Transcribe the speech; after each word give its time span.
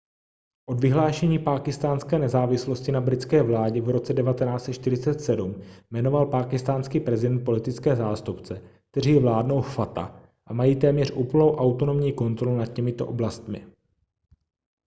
od 0.65 0.79
vyhlášení 0.79 1.39
pákistánské 1.39 2.19
nezávislosti 2.19 2.91
na 2.91 3.01
britské 3.01 3.43
vládě 3.43 3.81
v 3.81 3.89
roce 3.89 4.13
1947 4.13 5.61
jmenoval 5.91 6.25
pákistánský 6.25 6.99
prezident 6.99 7.43
politické 7.43 7.95
zástupce 7.95 8.63
kteří 8.91 9.19
vládnou 9.19 9.61
fata 9.61 10.19
a 10.47 10.53
mají 10.53 10.75
téměř 10.75 11.11
úplnou 11.11 11.55
autonomní 11.55 12.13
kontrolu 12.13 12.57
nad 12.57 12.65
těmito 12.65 13.07
oblastmi 13.07 13.67